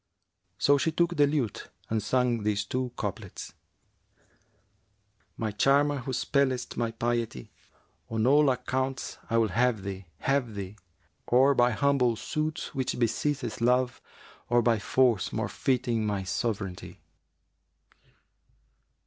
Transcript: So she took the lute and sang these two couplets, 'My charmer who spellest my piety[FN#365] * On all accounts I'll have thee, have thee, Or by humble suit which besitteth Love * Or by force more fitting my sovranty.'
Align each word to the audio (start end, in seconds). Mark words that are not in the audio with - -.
So 0.57 0.79
she 0.79 0.91
took 0.91 1.15
the 1.15 1.27
lute 1.27 1.69
and 1.87 2.01
sang 2.01 2.41
these 2.41 2.65
two 2.65 2.91
couplets, 2.97 3.53
'My 5.37 5.51
charmer 5.51 5.97
who 5.99 6.11
spellest 6.11 6.75
my 6.75 6.89
piety[FN#365] 6.93 7.49
* 7.81 8.09
On 8.15 8.25
all 8.25 8.49
accounts 8.49 9.19
I'll 9.29 9.49
have 9.49 9.83
thee, 9.83 10.07
have 10.21 10.55
thee, 10.55 10.75
Or 11.27 11.53
by 11.53 11.69
humble 11.69 12.15
suit 12.15 12.71
which 12.73 12.97
besitteth 12.97 13.61
Love 13.61 14.01
* 14.25 14.49
Or 14.49 14.63
by 14.63 14.79
force 14.79 15.31
more 15.31 15.47
fitting 15.47 16.03
my 16.03 16.23
sovranty.' 16.23 16.97